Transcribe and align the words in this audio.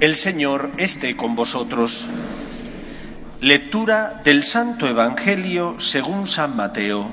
El 0.00 0.14
Señor 0.14 0.70
esté 0.78 1.16
con 1.16 1.34
vosotros. 1.34 2.06
Lectura 3.40 4.20
del 4.22 4.44
Santo 4.44 4.86
Evangelio 4.86 5.80
según 5.80 6.28
San 6.28 6.56
Mateo. 6.56 7.10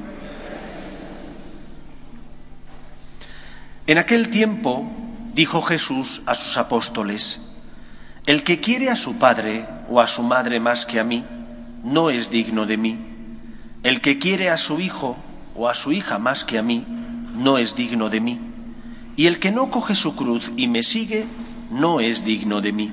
En 3.87 3.97
aquel 3.97 4.29
tiempo 4.29 4.89
dijo 5.35 5.61
Jesús 5.61 6.23
a 6.25 6.33
sus 6.33 6.57
apóstoles, 6.57 7.41
El 8.25 8.43
que 8.43 8.61
quiere 8.61 8.89
a 8.89 8.95
su 8.95 9.19
padre 9.19 9.65
o 9.89 9.99
a 9.99 10.07
su 10.07 10.23
madre 10.23 10.59
más 10.59 10.85
que 10.85 10.99
a 10.99 11.03
mí, 11.03 11.25
no 11.83 12.09
es 12.09 12.31
digno 12.31 12.65
de 12.65 12.77
mí. 12.77 12.97
El 13.83 14.01
que 14.01 14.17
quiere 14.17 14.49
a 14.49 14.57
su 14.57 14.79
hijo 14.79 15.17
o 15.53 15.69
a 15.69 15.75
su 15.75 15.91
hija 15.91 16.17
más 16.17 16.45
que 16.45 16.57
a 16.57 16.63
mí, 16.63 16.85
no 17.35 17.57
es 17.57 17.75
digno 17.75 18.09
de 18.09 18.21
mí. 18.21 18.39
Y 19.17 19.27
el 19.27 19.39
que 19.39 19.51
no 19.51 19.69
coge 19.69 19.93
su 19.93 20.15
cruz 20.15 20.51
y 20.55 20.67
me 20.67 20.81
sigue, 20.81 21.25
no 21.69 21.99
es 21.99 22.23
digno 22.23 22.61
de 22.61 22.71
mí. 22.71 22.91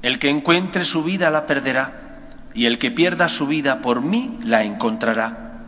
El 0.00 0.18
que 0.18 0.30
encuentre 0.30 0.84
su 0.84 1.02
vida 1.02 1.28
la 1.30 1.46
perderá, 1.46 2.30
y 2.54 2.66
el 2.66 2.78
que 2.78 2.90
pierda 2.90 3.28
su 3.28 3.46
vida 3.46 3.82
por 3.82 4.00
mí 4.00 4.38
la 4.42 4.62
encontrará. 4.64 5.60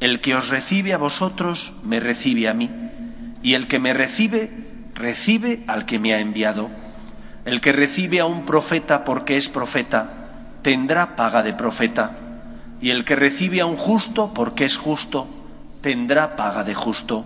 El 0.00 0.20
que 0.20 0.34
os 0.34 0.48
recibe 0.48 0.94
a 0.94 0.98
vosotros, 0.98 1.74
me 1.84 2.00
recibe 2.00 2.48
a 2.48 2.54
mí, 2.54 2.70
y 3.42 3.54
el 3.54 3.68
que 3.68 3.78
me 3.78 3.92
recibe, 3.92 4.67
recibe 4.98 5.64
al 5.66 5.86
que 5.86 5.98
me 5.98 6.12
ha 6.12 6.20
enviado. 6.20 6.68
El 7.44 7.60
que 7.60 7.72
recibe 7.72 8.20
a 8.20 8.26
un 8.26 8.44
profeta 8.44 9.04
porque 9.04 9.36
es 9.36 9.48
profeta, 9.48 10.10
tendrá 10.62 11.16
paga 11.16 11.42
de 11.42 11.54
profeta, 11.54 12.12
y 12.80 12.90
el 12.90 13.04
que 13.04 13.16
recibe 13.16 13.60
a 13.60 13.66
un 13.66 13.76
justo 13.76 14.34
porque 14.34 14.64
es 14.66 14.76
justo, 14.76 15.26
tendrá 15.80 16.36
paga 16.36 16.64
de 16.64 16.74
justo. 16.74 17.24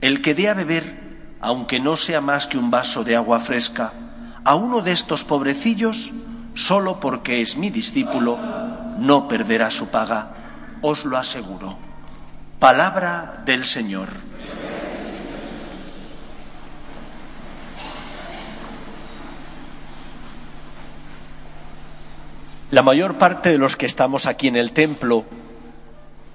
El 0.00 0.20
que 0.20 0.34
dé 0.34 0.50
a 0.50 0.54
beber 0.54 1.02
aunque 1.42 1.80
no 1.80 1.96
sea 1.96 2.20
más 2.20 2.46
que 2.46 2.56
un 2.56 2.70
vaso 2.70 3.02
de 3.02 3.16
agua 3.16 3.40
fresca, 3.40 3.92
a 4.44 4.54
uno 4.54 4.80
de 4.80 4.92
estos 4.92 5.24
pobrecillos, 5.24 6.12
solo 6.54 7.00
porque 7.00 7.42
es 7.42 7.56
mi 7.56 7.68
discípulo, 7.68 8.38
no 8.98 9.26
perderá 9.26 9.68
su 9.70 9.88
paga, 9.88 10.34
os 10.82 11.04
lo 11.04 11.18
aseguro. 11.18 11.76
Palabra 12.60 13.42
del 13.44 13.64
Señor. 13.64 14.08
La 22.72 22.82
mayor 22.82 23.18
parte 23.18 23.50
de 23.50 23.58
los 23.58 23.76
que 23.76 23.84
estamos 23.84 24.24
aquí 24.24 24.48
en 24.48 24.56
el 24.56 24.72
templo 24.72 25.26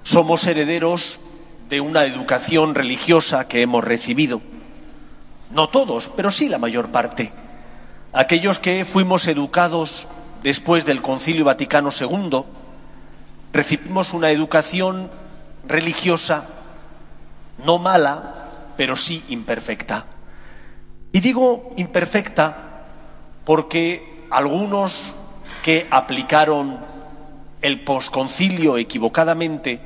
somos 0.04 0.46
herederos 0.46 1.20
de 1.68 1.80
una 1.80 2.04
educación 2.04 2.76
religiosa 2.76 3.48
que 3.48 3.60
hemos 3.60 3.82
recibido. 3.82 4.40
No 5.50 5.68
todos, 5.68 6.12
pero 6.14 6.30
sí 6.30 6.48
la 6.48 6.58
mayor 6.58 6.90
parte. 6.92 7.32
Aquellos 8.12 8.60
que 8.60 8.84
fuimos 8.84 9.26
educados 9.26 10.06
después 10.44 10.86
del 10.86 11.02
Concilio 11.02 11.44
Vaticano 11.44 11.90
II, 11.90 12.44
recibimos 13.52 14.12
una 14.12 14.30
educación 14.30 15.10
religiosa 15.66 16.46
no 17.64 17.80
mala, 17.80 18.46
pero 18.76 18.94
sí 18.94 19.24
imperfecta. 19.28 20.06
Y 21.10 21.18
digo 21.18 21.74
imperfecta 21.76 22.84
porque 23.44 24.24
algunos 24.30 25.16
que 25.68 25.86
aplicaron 25.90 26.80
el 27.60 27.84
posconcilio 27.84 28.78
equivocadamente 28.78 29.80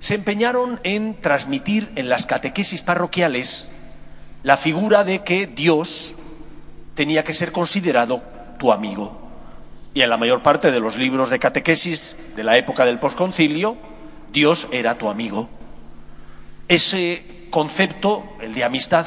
se 0.00 0.14
empeñaron 0.14 0.80
en 0.84 1.20
transmitir 1.20 1.92
en 1.96 2.08
las 2.08 2.24
catequesis 2.24 2.80
parroquiales 2.80 3.68
la 4.42 4.56
figura 4.56 5.04
de 5.04 5.18
que 5.18 5.46
Dios 5.46 6.14
tenía 6.94 7.24
que 7.24 7.34
ser 7.34 7.52
considerado 7.52 8.22
tu 8.58 8.72
amigo. 8.72 9.20
Y 9.92 10.00
en 10.00 10.08
la 10.08 10.16
mayor 10.16 10.42
parte 10.42 10.70
de 10.70 10.80
los 10.80 10.96
libros 10.96 11.28
de 11.28 11.38
catequesis 11.38 12.16
de 12.34 12.44
la 12.44 12.56
época 12.56 12.86
del 12.86 12.98
posconcilio, 12.98 13.76
Dios 14.32 14.66
era 14.72 14.96
tu 14.96 15.10
amigo. 15.10 15.50
Ese 16.68 17.22
concepto, 17.50 18.24
el 18.40 18.54
de 18.54 18.64
amistad, 18.64 19.06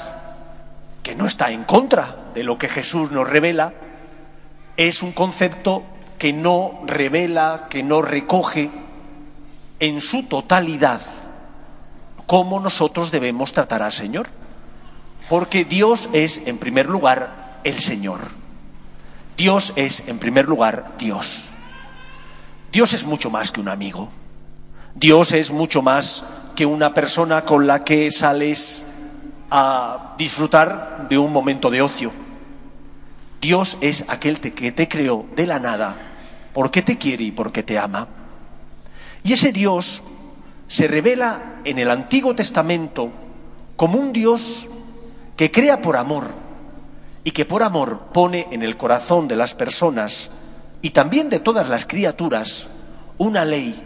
que 1.02 1.16
no 1.16 1.26
está 1.26 1.50
en 1.50 1.64
contra 1.64 2.30
de 2.36 2.44
lo 2.44 2.60
que 2.60 2.68
Jesús 2.68 3.10
nos 3.10 3.28
revela, 3.28 3.74
es 4.78 5.02
un 5.02 5.12
concepto 5.12 5.84
que 6.18 6.34
no 6.34 6.82
revela, 6.86 7.68
que 7.70 7.84
no 7.84 8.02
recoge 8.02 8.72
en 9.80 10.02
su 10.02 10.24
totalidad 10.24 11.02
cómo 12.26 12.60
nosotros 12.60 13.12
debemos 13.12 13.54
tratar 13.54 13.82
al 13.82 13.94
Señor. 13.94 14.28
Porque 15.30 15.66
Dios 15.66 16.10
es, 16.14 16.46
en 16.46 16.58
primer 16.58 16.88
lugar, 16.88 17.60
el 17.64 17.80
Señor. 17.80 18.20
Dios 19.38 19.74
es, 19.76 20.08
en 20.08 20.20
primer 20.20 20.48
lugar, 20.48 20.94
Dios. 20.98 21.50
Dios 22.72 22.94
es 22.94 23.06
mucho 23.06 23.30
más 23.30 23.52
que 23.52 23.60
un 23.60 23.70
amigo. 23.70 24.10
Dios 24.94 25.32
es 25.32 25.52
mucho 25.52 25.82
más 25.82 26.24
que 26.56 26.66
una 26.66 26.94
persona 26.94 27.44
con 27.44 27.68
la 27.68 27.84
que 27.84 28.12
sales 28.12 28.86
a 29.50 30.16
disfrutar 30.18 31.08
de 31.10 31.18
un 31.18 31.34
momento 31.34 31.70
de 31.70 31.82
ocio. 31.82 32.12
Dios 33.46 33.78
es 33.80 34.06
aquel 34.08 34.40
que 34.40 34.72
te 34.72 34.88
creó 34.88 35.28
de 35.36 35.46
la 35.46 35.60
nada, 35.60 35.96
porque 36.52 36.82
te 36.82 36.98
quiere 36.98 37.26
y 37.26 37.32
porque 37.32 37.62
te 37.62 37.78
ama. 37.78 38.08
Y 39.22 39.34
ese 39.34 39.52
Dios 39.52 40.02
se 40.68 40.88
revela 40.88 41.62
en 41.64 41.78
el 41.78 41.92
Antiguo 41.92 42.34
Testamento 42.34 43.12
como 43.76 44.00
un 44.00 44.14
Dios 44.14 44.68
que 45.38 45.52
crea 45.52 45.80
por 45.80 45.96
amor 45.96 46.26
y 47.24 47.30
que 47.34 47.46
por 47.46 47.62
amor 47.62 48.08
pone 48.12 48.48
en 48.50 48.64
el 48.64 48.78
corazón 48.78 49.28
de 49.28 49.36
las 49.36 49.54
personas 49.54 50.32
y 50.82 50.90
también 50.90 51.30
de 51.30 51.38
todas 51.38 51.70
las 51.70 51.86
criaturas 51.86 52.66
una 53.20 53.46
ley 53.46 53.80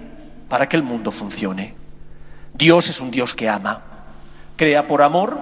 para 0.48 0.69
que 0.69 0.78
el 0.78 0.84
mundo 0.84 1.12
funcione. 1.12 1.75
Dios 2.53 2.88
es 2.88 3.02
un 3.02 3.12
Dios 3.12 3.36
que 3.36 3.50
ama, 3.50 3.84
crea 4.56 4.88
por 4.88 5.02
amor, 5.02 5.38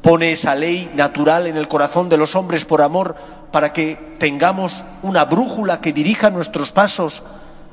pone 0.00 0.32
esa 0.32 0.54
ley 0.54 0.90
natural 0.94 1.46
en 1.46 1.58
el 1.58 1.68
corazón 1.68 2.08
de 2.08 2.16
los 2.16 2.34
hombres 2.34 2.64
por 2.64 2.80
amor 2.80 3.41
para 3.52 3.72
que 3.72 4.16
tengamos 4.18 4.82
una 5.02 5.24
brújula 5.24 5.80
que 5.80 5.92
dirija 5.92 6.30
nuestros 6.30 6.72
pasos 6.72 7.22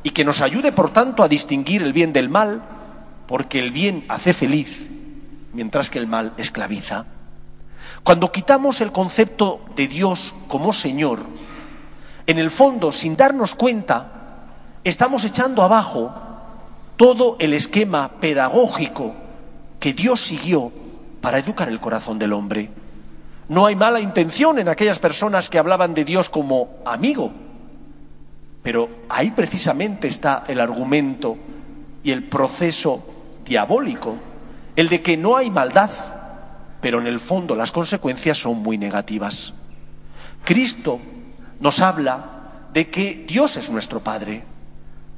y 0.04 0.12
que 0.12 0.26
nos 0.26 0.42
ayude, 0.42 0.72
por 0.72 0.92
tanto, 0.92 1.24
a 1.24 1.28
distinguir 1.28 1.82
el 1.82 1.94
bien 1.94 2.14
del 2.14 2.30
mal, 2.30 2.62
porque 3.28 3.60
el 3.60 3.72
bien 3.72 4.06
hace 4.10 4.34
feliz, 4.34 4.90
mientras 5.54 5.90
que 5.90 6.00
el 6.00 6.08
mal 6.08 6.34
esclaviza. 6.38 7.06
Cuando 8.04 8.32
quitamos 8.32 8.82
el 8.82 8.92
concepto 8.92 9.62
de 9.76 9.88
Dios 9.88 10.36
como 10.48 10.74
Señor, 10.74 11.20
en 12.28 12.38
el 12.38 12.52
fondo, 12.52 12.92
sin 12.92 13.16
darnos 13.16 13.56
cuenta, 13.56 14.12
estamos 14.84 15.24
echando 15.24 15.64
abajo 15.64 16.14
todo 16.96 17.38
el 17.40 17.54
esquema 17.54 18.20
pedagógico 18.20 19.16
que 19.80 19.94
Dios 19.94 20.22
siguió 20.22 20.72
para 21.22 21.40
educar 21.40 21.70
el 21.70 21.80
corazón 21.80 22.20
del 22.20 22.34
hombre. 22.34 22.70
No 23.50 23.66
hay 23.66 23.76
mala 23.76 24.00
intención 24.00 24.60
en 24.60 24.70
aquellas 24.70 25.00
personas 25.00 25.50
que 25.50 25.58
hablaban 25.58 25.96
de 25.96 26.06
Dios 26.06 26.30
como 26.30 26.78
amigo, 26.86 27.34
pero 28.62 28.88
ahí 29.10 29.32
precisamente 29.32 30.08
está 30.08 30.46
el 30.48 30.60
argumento 30.60 31.36
y 32.04 32.12
el 32.12 32.24
proceso 32.30 33.04
diabólico, 33.44 34.16
el 34.76 34.88
de 34.88 35.02
que 35.02 35.18
no 35.18 35.36
hay 35.36 35.50
maldad, 35.50 35.90
pero 36.80 37.02
en 37.02 37.08
el 37.08 37.20
fondo 37.20 37.56
las 37.56 37.72
consecuencias 37.72 38.38
son 38.38 38.62
muy 38.62 38.78
negativas. 38.78 39.56
Cristo 40.46 41.00
nos 41.60 41.82
habla 41.82 42.68
de 42.72 42.88
que 42.90 43.26
Dios 43.28 43.58
es 43.58 43.72
nuestro 43.72 44.00
Padre, 44.00 44.44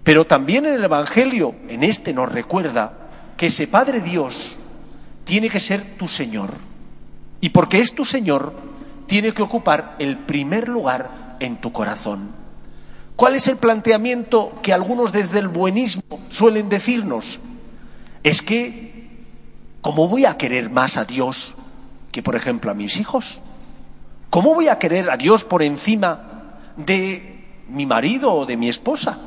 pero 0.06 0.26
también 0.26 0.66
en 0.66 0.76
el 0.76 0.84
Evangelio, 0.86 1.54
en 1.68 1.84
este 1.84 2.14
nos 2.14 2.32
recuerda 2.32 2.94
que 3.36 3.48
ese 3.48 3.68
Padre 3.68 4.00
Dios 4.00 4.58
tiene 5.26 5.50
que 5.50 5.60
ser 5.60 5.98
tu 5.98 6.08
Señor. 6.08 6.71
Y 7.42 7.50
porque 7.50 7.80
es 7.80 7.96
tu 7.96 8.06
Señor, 8.06 8.54
tiene 9.08 9.34
que 9.34 9.42
ocupar 9.42 9.96
el 10.00 10.20
primer 10.20 10.70
lugar 10.70 11.36
en 11.40 11.58
tu 11.58 11.74
corazón. 11.74 12.32
¿Cuál 13.16 13.36
es 13.36 13.48
el 13.48 13.58
planteamiento 13.58 14.54
que 14.62 14.74
algunos 14.74 15.12
desde 15.12 15.40
el 15.40 15.48
buenismo 15.48 16.04
suelen 16.30 16.70
decirnos? 16.70 17.40
Es 18.24 18.42
que, 18.42 19.20
¿cómo 19.82 20.08
voy 20.08 20.26
a 20.26 20.38
querer 20.38 20.70
más 20.70 20.98
a 20.98 21.06
Dios 21.06 21.56
que, 22.12 22.24
por 22.24 22.36
ejemplo, 22.36 22.72
a 22.72 22.76
mis 22.76 22.98
hijos? 22.98 23.42
¿Cómo 24.30 24.54
voy 24.54 24.70
a 24.70 24.80
querer 24.80 25.10
a 25.10 25.18
Dios 25.18 25.44
por 25.44 25.62
encima 25.62 26.60
de 26.78 27.44
mi 27.68 27.86
marido 27.86 28.34
o 28.34 28.46
de 28.46 28.56
mi 28.56 28.70
esposa? 28.70 29.20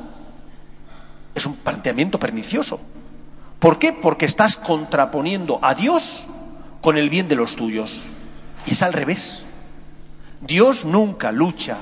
Es 1.35 1.45
un 1.45 1.57
planteamiento 1.57 2.17
pernicioso. 2.17 2.79
¿Por 3.59 3.77
qué? 3.77 3.93
Porque 3.93 4.25
estás 4.25 4.57
contraponiendo 4.57 5.59
a 5.61 5.75
Dios 5.75 6.27
con 6.85 6.99
el 6.99 7.09
bien 7.09 7.27
de 7.27 7.35
los 7.35 7.55
tuyos. 7.55 8.03
Y 8.67 8.73
es 8.73 8.83
al 8.83 8.93
revés. 8.93 9.43
Dios 10.39 10.85
nunca 10.85 11.31
lucha, 11.31 11.77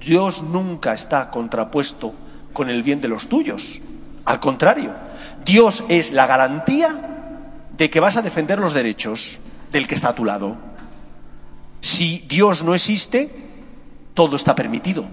Dios 0.00 0.42
nunca 0.42 0.94
está 0.94 1.30
contrapuesto 1.30 2.14
con 2.54 2.70
el 2.70 2.82
bien 2.82 3.02
de 3.02 3.08
los 3.08 3.28
tuyos. 3.28 3.82
Al 4.24 4.40
contrario, 4.40 4.94
Dios 5.44 5.84
es 5.90 6.12
la 6.12 6.26
garantía 6.26 6.88
de 7.76 7.90
que 7.90 8.00
vas 8.00 8.16
a 8.16 8.22
defender 8.22 8.58
los 8.58 8.72
derechos 8.72 9.38
del 9.70 9.86
que 9.86 9.96
está 9.96 10.08
a 10.08 10.14
tu 10.14 10.24
lado. 10.24 10.56
Si 11.82 12.24
Dios 12.26 12.64
no 12.64 12.74
existe, 12.74 13.50
todo 14.14 14.36
está 14.36 14.54
permitido. 14.54 15.04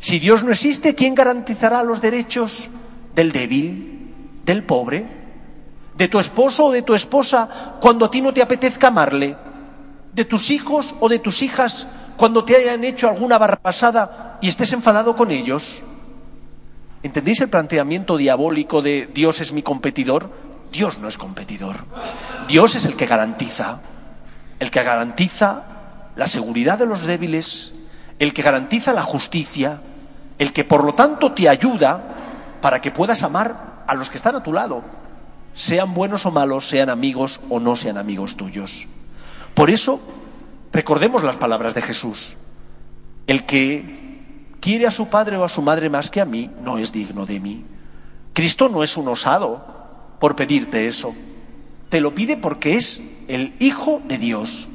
Si 0.00 0.18
Dios 0.18 0.42
no 0.42 0.50
existe, 0.50 0.96
¿quién 0.96 1.14
garantizará 1.14 1.84
los 1.84 2.00
derechos 2.00 2.70
del 3.14 3.30
débil, 3.30 4.12
del 4.44 4.64
pobre, 4.64 5.25
de 5.96 6.08
tu 6.08 6.18
esposo 6.18 6.66
o 6.66 6.72
de 6.72 6.82
tu 6.82 6.94
esposa 6.94 7.48
cuando 7.80 8.04
a 8.04 8.10
ti 8.10 8.20
no 8.20 8.32
te 8.32 8.42
apetezca 8.42 8.88
amarle? 8.88 9.36
¿De 10.12 10.24
tus 10.24 10.50
hijos 10.50 10.94
o 11.00 11.08
de 11.08 11.18
tus 11.18 11.42
hijas 11.42 11.86
cuando 12.16 12.44
te 12.44 12.56
hayan 12.56 12.84
hecho 12.84 13.08
alguna 13.08 13.38
barra 13.38 13.56
pasada 13.56 14.38
y 14.40 14.48
estés 14.48 14.72
enfadado 14.72 15.16
con 15.16 15.30
ellos? 15.30 15.82
¿Entendéis 17.02 17.40
el 17.40 17.48
planteamiento 17.48 18.16
diabólico 18.16 18.82
de 18.82 19.08
Dios 19.12 19.40
es 19.40 19.52
mi 19.52 19.62
competidor? 19.62 20.30
Dios 20.72 20.98
no 20.98 21.08
es 21.08 21.16
competidor. 21.16 21.76
Dios 22.48 22.74
es 22.74 22.84
el 22.84 22.96
que 22.96 23.06
garantiza, 23.06 23.80
el 24.58 24.70
que 24.70 24.82
garantiza 24.82 25.64
la 26.16 26.26
seguridad 26.26 26.78
de 26.78 26.86
los 26.86 27.06
débiles, 27.06 27.72
el 28.18 28.32
que 28.32 28.42
garantiza 28.42 28.92
la 28.92 29.02
justicia, 29.02 29.80
el 30.38 30.52
que 30.52 30.64
por 30.64 30.84
lo 30.84 30.94
tanto 30.94 31.32
te 31.32 31.48
ayuda 31.48 32.02
para 32.60 32.80
que 32.80 32.90
puedas 32.90 33.22
amar 33.22 33.84
a 33.86 33.94
los 33.94 34.10
que 34.10 34.16
están 34.16 34.34
a 34.36 34.42
tu 34.42 34.52
lado, 34.52 34.82
sean 35.56 35.94
buenos 35.94 36.26
o 36.26 36.30
malos, 36.30 36.68
sean 36.68 36.90
amigos 36.90 37.40
o 37.48 37.58
no 37.58 37.76
sean 37.76 37.96
amigos 37.96 38.36
tuyos. 38.36 38.86
Por 39.54 39.70
eso, 39.70 40.00
recordemos 40.70 41.24
las 41.24 41.38
palabras 41.38 41.74
de 41.74 41.80
Jesús. 41.80 42.36
El 43.26 43.46
que 43.46 44.52
quiere 44.60 44.86
a 44.86 44.90
su 44.90 45.08
padre 45.08 45.38
o 45.38 45.44
a 45.44 45.48
su 45.48 45.62
madre 45.62 45.88
más 45.88 46.10
que 46.10 46.20
a 46.20 46.26
mí, 46.26 46.50
no 46.60 46.76
es 46.76 46.92
digno 46.92 47.24
de 47.24 47.40
mí. 47.40 47.64
Cristo 48.34 48.68
no 48.68 48.82
es 48.82 48.98
un 48.98 49.08
osado 49.08 49.64
por 50.20 50.36
pedirte 50.36 50.86
eso. 50.86 51.14
Te 51.88 52.02
lo 52.02 52.14
pide 52.14 52.36
porque 52.36 52.74
es 52.74 53.00
el 53.26 53.54
Hijo 53.58 54.02
de 54.06 54.18
Dios. 54.18 54.68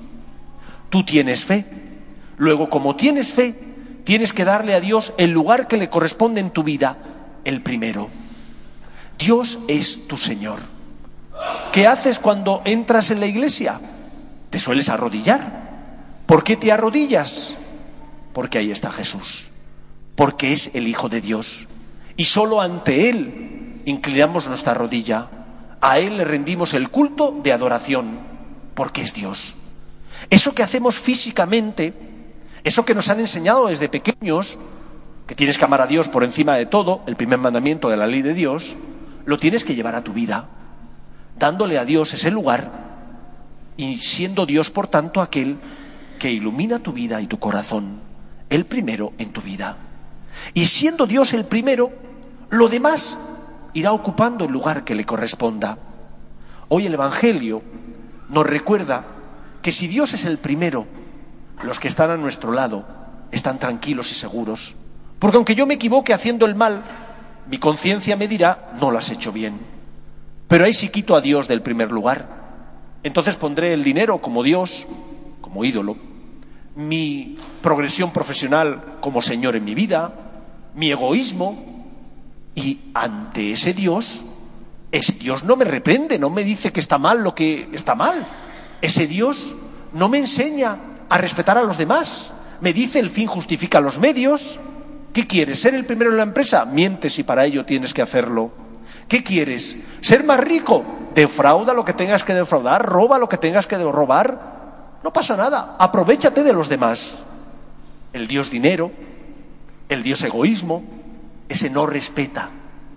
Tú 0.89 1.05
tienes 1.05 1.45
fe. 1.45 1.65
Luego, 2.37 2.71
como 2.71 2.95
tienes 2.95 3.31
fe, 3.31 3.53
tienes 4.03 4.33
que 4.33 4.45
darle 4.45 4.73
a 4.73 4.81
Dios 4.81 5.13
el 5.19 5.29
lugar 5.29 5.67
que 5.67 5.77
le 5.77 5.91
corresponde 5.91 6.41
en 6.41 6.49
tu 6.49 6.63
vida, 6.63 6.97
el 7.45 7.61
primero. 7.61 8.09
Dios 9.19 9.59
es 9.67 10.07
tu 10.07 10.17
Señor. 10.17 10.70
¿Qué 11.71 11.88
haces 11.88 12.19
cuando 12.19 12.61
entras 12.65 13.11
en 13.11 13.19
la 13.19 13.27
iglesia? 13.27 13.79
Te 14.49 14.59
sueles 14.59 14.89
arrodillar. 14.89 15.69
¿Por 16.25 16.43
qué 16.43 16.57
te 16.57 16.71
arrodillas? 16.71 17.53
Porque 18.33 18.57
ahí 18.57 18.71
está 18.71 18.91
Jesús. 18.91 19.51
Porque 20.15 20.53
es 20.53 20.71
el 20.73 20.88
Hijo 20.88 21.09
de 21.09 21.21
Dios. 21.21 21.67
Y 22.17 22.25
solo 22.25 22.61
ante 22.61 23.09
Él 23.09 23.81
inclinamos 23.85 24.47
nuestra 24.47 24.73
rodilla. 24.73 25.29
A 25.79 25.99
Él 25.99 26.17
le 26.17 26.25
rendimos 26.25 26.73
el 26.73 26.89
culto 26.89 27.39
de 27.43 27.53
adoración. 27.53 28.19
Porque 28.75 29.01
es 29.01 29.13
Dios. 29.13 29.55
Eso 30.29 30.53
que 30.53 30.63
hacemos 30.63 30.99
físicamente, 30.99 31.93
eso 32.63 32.85
que 32.85 32.95
nos 32.95 33.09
han 33.09 33.19
enseñado 33.19 33.67
desde 33.67 33.89
pequeños, 33.89 34.57
que 35.27 35.35
tienes 35.35 35.57
que 35.57 35.65
amar 35.65 35.81
a 35.81 35.88
Dios 35.88 36.09
por 36.09 36.23
encima 36.23 36.55
de 36.55 36.65
todo, 36.65 37.01
el 37.07 37.15
primer 37.15 37.39
mandamiento 37.39 37.89
de 37.89 37.97
la 37.97 38.07
ley 38.07 38.21
de 38.21 38.33
Dios, 38.33 38.75
lo 39.25 39.39
tienes 39.39 39.63
que 39.63 39.75
llevar 39.75 39.95
a 39.95 40.03
tu 40.03 40.13
vida, 40.13 40.49
dándole 41.41 41.79
a 41.79 41.85
Dios 41.85 42.13
ese 42.13 42.29
lugar 42.29 42.71
y 43.75 43.97
siendo 43.97 44.45
Dios, 44.45 44.69
por 44.69 44.88
tanto, 44.88 45.21
aquel 45.21 45.57
que 46.19 46.31
ilumina 46.31 46.77
tu 46.77 46.93
vida 46.93 47.19
y 47.19 47.25
tu 47.25 47.39
corazón, 47.39 47.99
el 48.51 48.65
primero 48.65 49.13
en 49.17 49.31
tu 49.31 49.41
vida. 49.41 49.75
Y 50.53 50.67
siendo 50.67 51.07
Dios 51.07 51.33
el 51.33 51.45
primero, 51.45 51.91
lo 52.51 52.69
demás 52.69 53.17
irá 53.73 53.91
ocupando 53.91 54.45
el 54.45 54.51
lugar 54.51 54.83
que 54.83 54.93
le 54.93 55.03
corresponda. 55.03 55.79
Hoy 56.69 56.85
el 56.85 56.93
Evangelio 56.93 57.63
nos 58.29 58.45
recuerda 58.45 59.03
que 59.63 59.71
si 59.71 59.88
Dios 59.88 60.13
es 60.13 60.25
el 60.25 60.38
primero, 60.38 60.85
los 61.63 61.79
que 61.79 61.88
están 61.88 62.11
a 62.11 62.17
nuestro 62.17 62.51
lado 62.51 62.85
están 63.31 63.57
tranquilos 63.57 64.11
y 64.11 64.13
seguros. 64.13 64.75
Porque 65.17 65.38
aunque 65.38 65.55
yo 65.55 65.65
me 65.65 65.73
equivoque 65.73 66.13
haciendo 66.13 66.45
el 66.45 66.53
mal, 66.53 66.83
mi 67.49 67.57
conciencia 67.57 68.15
me 68.15 68.27
dirá, 68.27 68.73
no 68.79 68.91
lo 68.91 68.99
has 68.99 69.09
hecho 69.09 69.31
bien. 69.31 69.80
Pero 70.51 70.65
ahí 70.65 70.74
sí 70.74 70.89
quito 70.89 71.15
a 71.15 71.21
Dios 71.21 71.48
del 71.48 71.62
primer 71.62 71.94
lugar. 71.94 72.27
Entonces 73.03 73.38
pondré 73.38 73.71
el 73.71 73.86
dinero 73.86 74.18
como 74.18 74.44
Dios, 74.44 74.86
como 75.39 75.63
ídolo, 75.63 75.95
mi 76.75 77.38
progresión 77.62 78.12
profesional 78.12 78.98
como 79.00 79.21
Señor 79.21 79.56
en 79.56 79.63
mi 79.63 79.75
vida, 79.75 80.13
mi 80.75 80.92
egoísmo, 80.92 81.88
y 82.53 82.80
ante 82.94 83.53
ese 83.53 83.74
Dios, 83.74 84.25
ese 84.92 85.13
Dios 85.13 85.45
no 85.45 85.56
me 85.56 85.63
reprende, 85.63 86.19
no 86.19 86.30
me 86.30 86.44
dice 86.44 86.74
que 86.74 86.81
está 86.81 86.98
mal 86.98 87.24
lo 87.24 87.33
que 87.33 87.69
está 87.71 87.95
mal. 87.95 88.27
Ese 88.81 89.07
Dios 89.07 89.56
no 89.94 90.09
me 90.09 90.18
enseña 90.18 90.77
a 91.07 91.18
respetar 91.18 91.57
a 91.57 91.63
los 91.63 91.77
demás. 91.77 92.33
Me 92.59 92.74
dice 92.74 93.00
el 93.00 93.09
fin 93.09 93.27
justifica 93.27 93.80
los 93.80 94.00
medios. 94.00 94.59
¿Qué 95.13 95.25
quieres? 95.25 95.59
¿Ser 95.59 95.75
el 95.75 95.86
primero 95.86 96.12
en 96.12 96.18
la 96.18 96.24
empresa? 96.24 96.65
Mientes 96.65 97.18
y 97.19 97.24
para 97.24 97.45
ello 97.45 97.63
tienes 97.63 97.94
que 97.94 98.01
hacerlo. 98.01 98.51
¿Qué 99.11 99.25
quieres? 99.25 99.75
¿Ser 99.99 100.23
más 100.23 100.39
rico? 100.39 100.85
Defrauda 101.13 101.73
lo 101.73 101.83
que 101.83 101.91
tengas 101.91 102.23
que 102.23 102.33
defraudar, 102.33 102.85
roba 102.85 103.19
lo 103.19 103.27
que 103.27 103.35
tengas 103.35 103.67
que 103.67 103.77
robar. 103.77 104.99
No 105.03 105.11
pasa 105.11 105.35
nada, 105.35 105.75
aprovechate 105.79 106.43
de 106.43 106.53
los 106.53 106.69
demás. 106.69 107.19
El 108.13 108.29
Dios 108.29 108.50
dinero, 108.50 108.89
el 109.89 110.01
Dios 110.01 110.24
egoísmo, 110.24 110.86
ese 111.50 111.69
no 111.69 111.86
respeta 111.86 112.51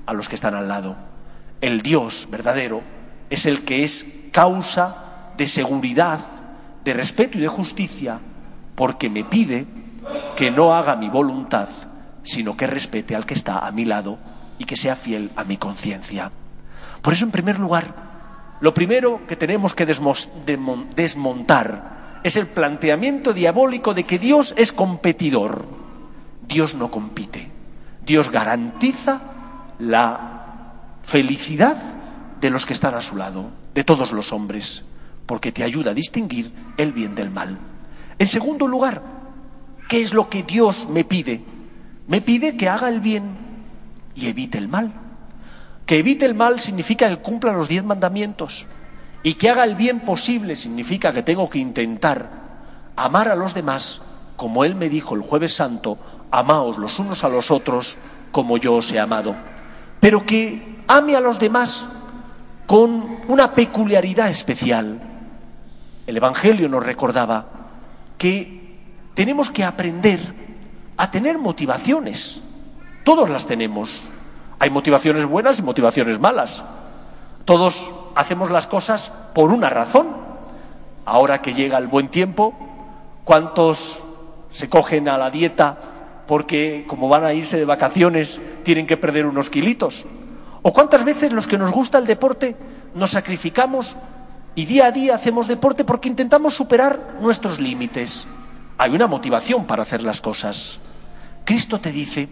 a 0.06 0.12
los 0.12 0.28
que 0.28 0.36
están 0.36 0.54
al 0.54 0.68
lado. 0.68 0.94
El 1.60 1.82
Dios 1.82 2.28
verdadero 2.30 2.82
es 3.28 3.44
el 3.44 3.64
que 3.64 3.82
es 3.82 4.06
causa 4.30 5.32
de 5.36 5.48
seguridad, 5.48 6.20
de 6.84 6.94
respeto 6.94 7.38
y 7.38 7.40
de 7.40 7.48
justicia, 7.48 8.20
porque 8.76 9.10
me 9.10 9.24
pide 9.24 9.66
que 10.36 10.52
no 10.52 10.74
haga 10.74 10.94
mi 10.94 11.08
voluntad, 11.08 11.68
sino 12.22 12.56
que 12.56 12.68
respete 12.68 13.16
al 13.16 13.26
que 13.26 13.34
está 13.34 13.66
a 13.66 13.72
mi 13.72 13.84
lado 13.84 14.16
y 14.58 14.64
que 14.64 14.76
sea 14.76 14.96
fiel 14.96 15.30
a 15.37 15.44
mi 15.44 15.56
conciencia. 15.56 16.30
Por 17.02 17.12
eso, 17.12 17.25
en 17.25 17.30
primer 17.30 17.58
lugar, 17.58 17.94
lo 18.61 18.73
primero 18.73 19.26
que 19.26 19.37
tenemos 19.37 19.75
que 19.75 19.87
desmontar 19.87 20.20
es 22.23 22.37
el 22.37 22.46
planteamiento 22.46 23.32
diabólico 23.32 23.92
de 23.92 24.04
que 24.04 24.18
Dios 24.18 24.54
es 24.56 24.73
competidor. 24.73 25.66
Dios 26.49 26.75
no 26.75 26.90
compite. 26.90 27.50
Dios 28.04 28.30
garantiza 28.30 29.20
la 29.78 30.73
felicidad 31.02 31.76
de 32.40 32.50
los 32.50 32.66
que 32.66 32.73
están 32.73 32.94
a 32.94 33.02
su 33.02 33.16
lado, 33.16 33.50
de 33.75 33.84
todos 33.84 34.12
los 34.12 34.32
hombres, 34.32 34.84
porque 35.26 35.52
te 35.52 35.64
ayuda 35.64 35.90
a 35.90 35.94
distinguir 35.94 36.52
el 36.76 36.92
bien 36.92 37.14
del 37.14 37.30
mal. 37.30 37.58
En 38.18 38.26
segundo 38.26 38.68
lugar, 38.68 39.02
¿qué 39.88 40.00
es 40.00 40.14
lo 40.14 40.28
que 40.28 40.42
Dios 40.42 40.88
me 40.88 41.04
pide? 41.04 41.42
Me 42.06 42.20
pide 42.20 42.56
que 42.56 42.68
haga 42.68 42.88
el 42.88 43.00
bien 43.00 43.43
y 44.14 44.28
evite 44.28 44.59
el 44.59 44.68
mal. 44.68 44.92
Que 45.87 45.99
evite 45.99 46.26
el 46.26 46.35
mal 46.35 46.61
significa 46.61 47.09
que 47.09 47.18
cumpla 47.18 47.52
los 47.52 47.68
diez 47.68 47.85
mandamientos 47.85 48.66
y 49.23 49.35
que 49.35 49.50
haga 49.50 49.64
el 49.64 49.75
bien 49.75 50.00
posible 50.00 50.56
significa 50.56 51.12
que 51.12 51.23
tengo 51.23 51.49
que 51.49 51.59
intentar 51.59 52.28
amar 52.97 53.28
a 53.28 53.35
los 53.35 53.54
demás 53.54 54.00
como 54.37 54.64
Él 54.64 54.75
me 54.75 54.88
dijo 54.88 55.14
el 55.14 55.23
jueves 55.23 55.54
santo, 55.54 55.99
amaos 56.30 56.78
los 56.78 56.99
unos 56.99 57.25
a 57.25 57.28
los 57.28 57.50
otros 57.50 57.99
como 58.33 58.56
yo 58.56 58.75
os 58.75 58.92
he 58.92 58.99
amado. 58.99 59.35
Pero 60.00 60.26
que 60.26 60.83
ame 60.87 61.16
a 61.16 61.21
los 61.21 61.38
demás 61.38 61.87
con 62.66 63.18
una 63.28 63.54
peculiaridad 63.54 64.28
especial. 64.28 65.00
El 66.06 66.16
Evangelio 66.16 66.68
nos 66.68 66.85
recordaba 66.85 67.47
que 68.18 68.78
tenemos 69.14 69.50
que 69.50 69.64
aprender 69.64 70.21
a 70.97 71.11
tener 71.11 71.38
motivaciones 71.38 72.42
todos 73.04 73.28
las 73.30 73.46
tenemos. 73.46 74.11
Hay 74.58 74.70
motivaciones 74.70 75.26
buenas 75.26 75.58
y 75.58 75.62
motivaciones 75.62 76.18
malas. 76.18 76.64
Todos 77.44 77.92
hacemos 78.14 78.50
las 78.50 78.66
cosas 78.66 79.12
por 79.34 79.50
una 79.50 79.68
razón. 79.68 80.25
ahora 81.06 81.42
que 81.42 81.52
llega 81.52 81.76
el 81.76 81.87
buen 81.87 82.08
tiempo, 82.08 82.54
¿cuántos 83.25 84.00
se 84.50 84.70
cogen 84.70 85.06
a 85.06 85.18
la 85.18 85.30
dieta 85.30 85.76
porque 86.26 86.87
como 86.88 87.11
van 87.11 87.25
a 87.25 87.34
irse 87.34 87.58
de 87.58 87.66
vacaciones 87.66 88.40
tienen 88.62 88.87
que 88.87 88.96
perder 88.96 89.26
unos 89.26 89.50
kilitos? 89.50 90.06
¿O 90.62 90.73
cuántas 90.73 91.04
veces 91.04 91.30
los 91.30 91.46
que 91.46 91.58
nos 91.58 91.73
gusta 91.73 91.99
el 91.99 92.06
deporte 92.06 92.56
nos 92.94 93.11
sacrificamos 93.11 93.96
y 94.54 94.64
día 94.64 94.87
a 94.87 94.92
día 94.92 95.14
hacemos 95.14 95.46
deporte 95.46 95.84
porque 95.84 96.08
intentamos 96.08 96.54
superar 96.54 97.18
nuestros 97.20 97.61
límites? 97.61 98.25
Hay 98.78 98.92
una 98.92 99.06
motivación 99.06 99.66
para 99.66 99.82
hacer 99.82 100.02
las 100.02 100.23
cosas. 100.23 100.78
Cristo 101.44 101.78
te 101.78 101.92
dice, 101.92 102.30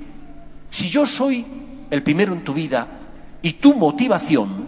si 0.73 0.88
yo 0.88 1.05
soy 1.05 1.45
el 1.91 2.02
primero 2.02 2.33
en 2.33 2.43
tu 2.43 2.55
vida 2.55 2.88
y 3.43 3.52
tu 3.52 3.75
motivación, 3.75 4.67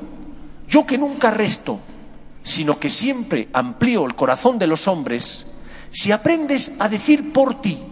yo 0.68 0.84
que 0.84 0.99
nunca 0.99 1.30
resto, 1.30 1.80
sino 2.42 2.78
que 2.78 2.90
siempre 2.90 3.49
amplío 3.54 4.04
el 4.04 4.14
corazón 4.14 4.58
de 4.58 4.66
los 4.66 4.87
hombres, 4.87 5.46
si 5.90 6.12
aprendes 6.12 6.73
a 6.78 6.90
decir 6.90 7.32
por 7.32 7.62
ti, 7.62 7.82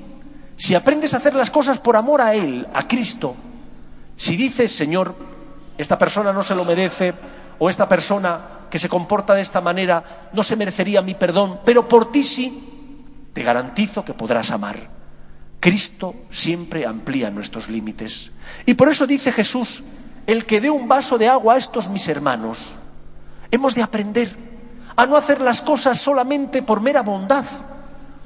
si 0.57 0.75
aprendes 0.75 1.15
a 1.15 1.17
hacer 1.17 1.35
las 1.35 1.51
cosas 1.51 1.79
por 1.79 1.97
amor 1.97 2.21
a 2.21 2.35
Él, 2.35 2.69
a 2.75 2.87
Cristo, 2.87 3.35
si 4.15 4.37
dices, 4.37 4.71
Señor, 4.71 5.17
esta 5.79 5.99
persona 5.99 6.35
no 6.35 6.43
se 6.43 6.55
lo 6.55 6.67
merece, 6.67 7.15
o 7.59 7.71
esta 7.71 7.89
persona 7.89 8.67
que 8.71 8.79
se 8.79 8.91
comporta 8.91 9.35
de 9.35 9.41
esta 9.41 9.63
manera 9.63 10.29
no 10.35 10.45
se 10.45 10.57
merecería 10.57 11.01
mi 11.01 11.15
perdón, 11.15 11.61
pero 11.65 11.89
por 11.89 12.13
ti 12.13 12.23
sí, 12.25 13.31
te 13.33 13.43
garantizo 13.43 14.05
que 14.05 14.13
podrás 14.13 14.51
amar. 14.51 15.02
Cristo 15.63 16.17
siempre 16.29 16.85
amplía 16.85 17.31
nuestros 17.31 17.69
límites. 17.69 18.33
Y 18.67 18.75
por 18.75 18.89
eso 18.89 19.07
dice 19.07 19.31
Jesús, 19.31 19.85
el 20.27 20.45
que 20.45 20.61
dé 20.61 20.71
un 20.71 20.89
vaso 20.89 21.19
de 21.19 21.29
agua 21.29 21.55
a 21.55 21.57
estos 21.57 21.89
mis 21.89 22.09
hermanos, 22.09 22.75
hemos 23.49 23.77
de 23.77 23.83
aprender 23.85 24.37
a 24.97 25.07
no 25.07 25.17
hacer 25.17 25.41
las 25.41 25.61
cosas 25.61 26.01
solamente 26.01 26.63
por 26.63 26.81
mera 26.81 27.03
bondad. 27.03 27.45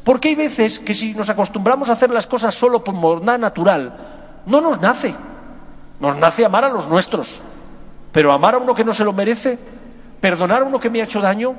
Porque 0.02 0.28
hay 0.28 0.34
veces 0.34 0.78
que 0.78 0.94
si 0.94 1.12
nos 1.12 1.28
acostumbramos 1.28 1.90
a 1.90 1.92
hacer 1.92 2.08
las 2.08 2.26
cosas 2.26 2.54
solo 2.54 2.82
por 2.82 2.94
bondad 2.94 3.38
natural, 3.38 3.94
no 4.46 4.62
nos 4.62 4.80
nace. 4.80 5.14
Nos 6.00 6.16
nace 6.16 6.42
amar 6.42 6.64
a 6.64 6.70
los 6.70 6.88
nuestros. 6.88 7.42
Pero 8.12 8.32
amar 8.32 8.54
a 8.54 8.58
uno 8.58 8.74
que 8.74 8.84
no 8.84 8.94
se 8.94 9.04
lo 9.04 9.12
merece, 9.12 9.58
perdonar 10.22 10.62
a 10.62 10.64
uno 10.64 10.80
que 10.80 10.88
me 10.88 11.02
ha 11.02 11.04
hecho 11.04 11.20
daño. 11.20 11.54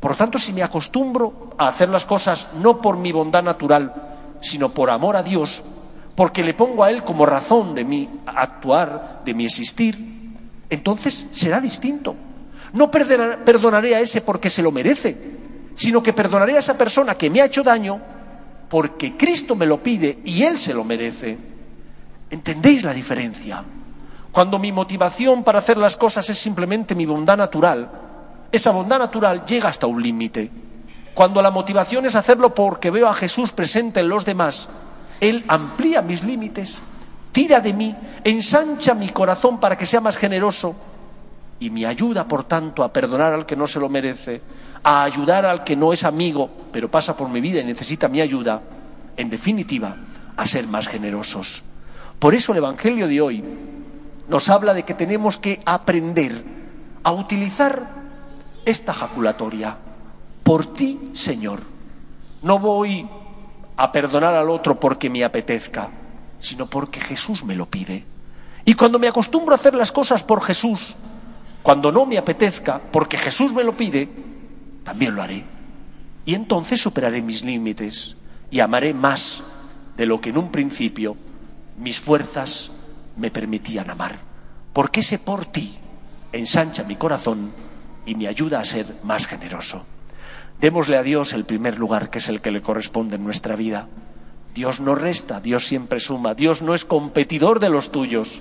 Por 0.00 0.10
lo 0.10 0.16
tanto, 0.18 0.38
si 0.38 0.52
me 0.52 0.62
acostumbro 0.62 1.54
a 1.56 1.68
hacer 1.68 1.88
las 1.88 2.04
cosas 2.04 2.48
no 2.60 2.82
por 2.82 2.98
mi 2.98 3.10
bondad 3.10 3.42
natural, 3.42 4.11
sino 4.42 4.68
por 4.68 4.90
amor 4.90 5.16
a 5.16 5.22
Dios, 5.22 5.64
porque 6.14 6.44
le 6.44 6.52
pongo 6.52 6.84
a 6.84 6.90
Él 6.90 7.02
como 7.04 7.24
razón 7.24 7.74
de 7.74 7.84
mi 7.84 8.10
actuar, 8.26 9.22
de 9.24 9.32
mi 9.32 9.46
existir, 9.46 9.96
entonces 10.68 11.26
será 11.32 11.60
distinto. 11.60 12.14
No 12.74 12.90
perdonaré 12.90 13.94
a 13.94 14.00
ese 14.00 14.20
porque 14.20 14.50
se 14.50 14.62
lo 14.62 14.72
merece, 14.72 15.16
sino 15.74 16.02
que 16.02 16.12
perdonaré 16.12 16.56
a 16.56 16.58
esa 16.58 16.76
persona 16.76 17.14
que 17.14 17.30
me 17.30 17.40
ha 17.40 17.46
hecho 17.46 17.62
daño 17.62 18.00
porque 18.68 19.16
Cristo 19.16 19.54
me 19.54 19.66
lo 19.66 19.82
pide 19.82 20.20
y 20.24 20.42
Él 20.42 20.58
se 20.58 20.72
lo 20.72 20.82
merece. 20.82 21.38
¿Entendéis 22.30 22.82
la 22.82 22.94
diferencia? 22.94 23.62
Cuando 24.32 24.58
mi 24.58 24.72
motivación 24.72 25.44
para 25.44 25.58
hacer 25.58 25.76
las 25.76 25.98
cosas 25.98 26.28
es 26.30 26.38
simplemente 26.38 26.94
mi 26.94 27.04
bondad 27.04 27.36
natural, 27.36 27.90
esa 28.50 28.70
bondad 28.70 28.98
natural 28.98 29.44
llega 29.44 29.68
hasta 29.68 29.86
un 29.86 30.02
límite. 30.02 30.50
Cuando 31.14 31.42
la 31.42 31.50
motivación 31.50 32.06
es 32.06 32.14
hacerlo 32.14 32.54
porque 32.54 32.90
veo 32.90 33.08
a 33.08 33.14
Jesús 33.14 33.52
presente 33.52 34.00
en 34.00 34.08
los 34.08 34.24
demás, 34.24 34.68
Él 35.20 35.44
amplía 35.48 36.00
mis 36.00 36.24
límites, 36.24 36.80
tira 37.32 37.60
de 37.60 37.72
mí, 37.72 37.94
ensancha 38.24 38.94
mi 38.94 39.10
corazón 39.10 39.60
para 39.60 39.76
que 39.76 39.86
sea 39.86 40.00
más 40.00 40.16
generoso 40.16 40.74
y 41.60 41.70
me 41.70 41.86
ayuda, 41.86 42.26
por 42.26 42.44
tanto, 42.44 42.82
a 42.82 42.92
perdonar 42.92 43.32
al 43.32 43.46
que 43.46 43.56
no 43.56 43.66
se 43.66 43.78
lo 43.78 43.88
merece, 43.88 44.40
a 44.82 45.04
ayudar 45.04 45.46
al 45.46 45.62
que 45.62 45.76
no 45.76 45.92
es 45.92 46.02
amigo, 46.04 46.50
pero 46.72 46.90
pasa 46.90 47.16
por 47.16 47.28
mi 47.28 47.40
vida 47.40 47.60
y 47.60 47.64
necesita 47.64 48.08
mi 48.08 48.20
ayuda, 48.20 48.62
en 49.16 49.30
definitiva, 49.30 49.96
a 50.36 50.46
ser 50.46 50.66
más 50.66 50.88
generosos. 50.88 51.62
Por 52.18 52.34
eso 52.34 52.52
el 52.52 52.58
Evangelio 52.58 53.06
de 53.06 53.20
hoy 53.20 53.44
nos 54.28 54.48
habla 54.48 54.74
de 54.74 54.84
que 54.84 54.94
tenemos 54.94 55.38
que 55.38 55.60
aprender 55.66 56.42
a 57.04 57.12
utilizar 57.12 57.86
esta 58.64 58.92
jaculatoria 58.92 59.76
por 60.42 60.72
ti, 60.72 61.10
Señor. 61.12 61.60
No 62.42 62.58
voy 62.58 63.08
a 63.76 63.92
perdonar 63.92 64.34
al 64.34 64.50
otro 64.50 64.78
porque 64.78 65.10
me 65.10 65.24
apetezca, 65.24 65.90
sino 66.40 66.66
porque 66.66 67.00
Jesús 67.00 67.44
me 67.44 67.56
lo 67.56 67.66
pide. 67.66 68.04
Y 68.64 68.74
cuando 68.74 68.98
me 68.98 69.08
acostumbro 69.08 69.52
a 69.52 69.56
hacer 69.56 69.74
las 69.74 69.92
cosas 69.92 70.22
por 70.22 70.42
Jesús, 70.42 70.96
cuando 71.62 71.92
no 71.92 72.06
me 72.06 72.18
apetezca, 72.18 72.80
porque 72.80 73.16
Jesús 73.16 73.52
me 73.52 73.64
lo 73.64 73.76
pide, 73.76 74.08
también 74.84 75.14
lo 75.14 75.22
haré. 75.22 75.44
Y 76.24 76.34
entonces 76.34 76.80
superaré 76.80 77.22
mis 77.22 77.44
límites 77.44 78.16
y 78.50 78.60
amaré 78.60 78.94
más 78.94 79.42
de 79.96 80.06
lo 80.06 80.20
que 80.20 80.30
en 80.30 80.38
un 80.38 80.50
principio 80.50 81.16
mis 81.78 81.98
fuerzas 81.98 82.70
me 83.16 83.30
permitían 83.30 83.90
amar. 83.90 84.18
Porque 84.72 85.00
ese 85.00 85.18
por 85.18 85.46
ti 85.46 85.76
ensancha 86.32 86.84
mi 86.84 86.96
corazón 86.96 87.52
y 88.06 88.14
me 88.14 88.28
ayuda 88.28 88.60
a 88.60 88.64
ser 88.64 88.86
más 89.02 89.26
generoso. 89.26 89.84
Démosle 90.62 90.96
a 90.96 91.02
Dios 91.02 91.32
el 91.32 91.44
primer 91.44 91.76
lugar, 91.76 92.08
que 92.08 92.18
es 92.18 92.28
el 92.28 92.40
que 92.40 92.52
le 92.52 92.62
corresponde 92.62 93.16
en 93.16 93.24
nuestra 93.24 93.56
vida. 93.56 93.88
Dios 94.54 94.78
no 94.78 94.94
resta, 94.94 95.40
Dios 95.40 95.66
siempre 95.66 95.98
suma, 95.98 96.36
Dios 96.36 96.62
no 96.62 96.72
es 96.72 96.84
competidor 96.84 97.58
de 97.58 97.68
los 97.68 97.90
tuyos. 97.90 98.40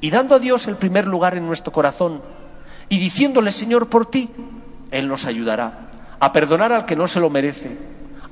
Y 0.00 0.08
dando 0.08 0.36
a 0.36 0.38
Dios 0.38 0.68
el 0.68 0.76
primer 0.76 1.06
lugar 1.06 1.36
en 1.36 1.46
nuestro 1.46 1.70
corazón 1.70 2.22
y 2.88 2.98
diciéndole, 2.98 3.52
Señor, 3.52 3.90
por 3.90 4.10
ti, 4.10 4.30
Él 4.90 5.06
nos 5.06 5.26
ayudará 5.26 5.90
a 6.18 6.32
perdonar 6.32 6.72
al 6.72 6.86
que 6.86 6.96
no 6.96 7.06
se 7.06 7.20
lo 7.20 7.28
merece, 7.28 7.76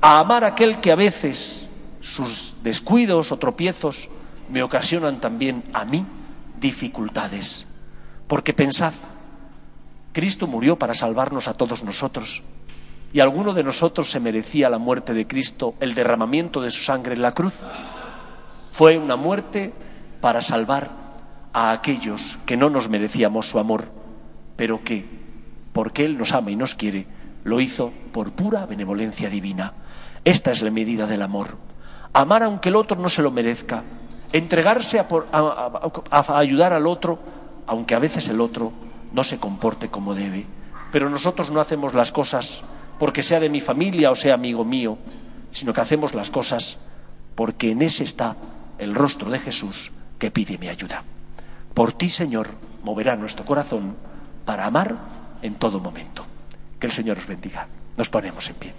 a 0.01 0.17
amar 0.17 0.43
a 0.43 0.47
aquel 0.47 0.81
que 0.81 0.91
a 0.91 0.95
veces 0.95 1.67
sus 2.01 2.55
descuidos 2.63 3.31
o 3.31 3.37
tropiezos 3.37 4.09
me 4.49 4.63
ocasionan 4.63 5.21
también 5.21 5.63
a 5.73 5.85
mí 5.85 6.03
dificultades. 6.59 7.67
Porque 8.25 8.55
pensad, 8.55 8.93
Cristo 10.13 10.47
murió 10.47 10.79
para 10.79 10.95
salvarnos 10.95 11.47
a 11.47 11.53
todos 11.53 11.83
nosotros 11.83 12.41
y 13.11 13.19
alguno 13.21 13.53
de 13.53 13.63
nosotros 13.63 14.11
se 14.11 14.19
merecía 14.19 14.69
la 14.69 14.77
muerte 14.77 15.13
de 15.13 15.27
Cristo, 15.27 15.73
el 15.79 15.95
derramamiento 15.95 16.61
de 16.61 16.71
su 16.71 16.83
sangre 16.83 17.15
en 17.15 17.21
la 17.21 17.33
cruz. 17.33 17.55
Fue 18.71 18.97
una 18.97 19.15
muerte 19.15 19.73
para 20.21 20.41
salvar 20.41 20.91
a 21.53 21.71
aquellos 21.71 22.37
que 22.45 22.57
no 22.57 22.69
nos 22.69 22.89
merecíamos 22.89 23.47
su 23.47 23.57
amor, 23.57 23.85
pero 24.55 24.83
que, 24.83 25.07
porque 25.73 26.05
Él 26.05 26.17
nos 26.17 26.33
ama 26.33 26.51
y 26.51 26.55
nos 26.55 26.75
quiere, 26.75 27.07
lo 27.43 27.59
hizo 27.59 27.91
por 28.11 28.31
pura 28.33 28.67
benevolencia 28.67 29.29
divina. 29.29 29.73
Esta 30.23 30.51
es 30.51 30.61
la 30.61 30.69
medida 30.69 31.07
del 31.07 31.23
amor. 31.23 31.57
Amar 32.13 32.43
aunque 32.43 32.69
el 32.69 32.75
otro 32.75 32.97
no 32.97 33.09
se 33.09 33.23
lo 33.23 33.31
merezca. 33.31 33.83
Entregarse 34.33 34.99
a, 34.99 35.07
a 36.11 36.37
ayudar 36.37 36.73
al 36.73 36.85
otro, 36.85 37.17
aunque 37.65 37.95
a 37.95 37.99
veces 37.99 38.29
el 38.29 38.41
otro 38.41 38.71
no 39.13 39.23
se 39.23 39.39
comporte 39.39 39.89
como 39.89 40.13
debe. 40.13 40.45
Pero 40.91 41.09
nosotros 41.09 41.49
no 41.49 41.59
hacemos 41.59 41.95
las 41.95 42.11
cosas 42.11 42.61
porque 42.99 43.23
sea 43.23 43.39
de 43.39 43.49
mi 43.49 43.61
familia 43.61 44.11
o 44.11 44.15
sea 44.15 44.35
amigo 44.35 44.63
mío, 44.63 44.97
sino 45.51 45.73
que 45.73 45.81
hacemos 45.81 46.13
las 46.13 46.29
cosas 46.29 46.77
porque 47.33 47.71
en 47.71 47.81
ese 47.81 48.03
está 48.03 48.35
el 48.77 48.93
rostro 48.93 49.31
de 49.31 49.39
Jesús 49.39 49.91
que 50.19 50.29
pide 50.29 50.57
mi 50.57 50.67
ayuda. 50.67 51.03
Por 51.73 51.93
ti, 51.93 52.09
Señor, 52.09 52.49
moverá 52.83 53.15
nuestro 53.15 53.45
corazón 53.45 53.95
para 54.45 54.65
amar 54.65 54.97
en 55.41 55.55
todo 55.55 55.79
momento. 55.79 56.25
Que 56.79 56.87
el 56.87 56.93
Señor 56.93 57.17
os 57.17 57.27
bendiga. 57.27 57.67
Nos 57.95 58.09
ponemos 58.09 58.49
en 58.49 58.55
pie. 58.55 58.73